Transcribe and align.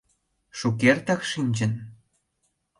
—Шукертак 0.57 1.21
шинчын? 1.31 1.73